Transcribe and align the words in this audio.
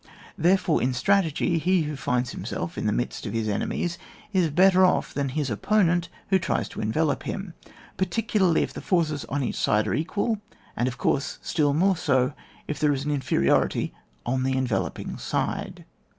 Therefore, 0.35 0.81
in 0.81 0.95
strategy, 0.95 1.59
he 1.59 1.83
who 1.83 1.95
finds 1.95 2.31
himself 2.31 2.75
in 2.75 2.87
the 2.87 2.91
midst 2.91 3.27
of 3.27 3.33
his 3.33 3.47
enemies, 3.47 3.99
is 4.33 4.49
better 4.49 4.83
off 4.83 5.13
than 5.13 5.29
his 5.29 5.51
opponent 5.51 6.09
who 6.31 6.39
tries 6.39 6.67
to 6.69 6.81
envelop 6.81 7.21
him, 7.21 7.53
particularly 7.97 8.63
if 8.63 8.73
the 8.73 8.81
forces 8.81 9.25
on 9.25 9.43
each 9.43 9.53
side 9.57 9.85
are 9.87 9.93
equal, 9.93 10.41
and 10.75 10.87
of 10.87 10.97
course 10.97 11.37
still 11.43 11.75
more 11.75 11.95
so 11.95 12.33
if 12.67 12.79
there 12.79 12.93
is 12.93 13.05
an 13.05 13.11
inferiority 13.11 13.93
on 14.25 14.41
the 14.41 14.57
enveloping 14.57 15.19
side. 15.19 15.85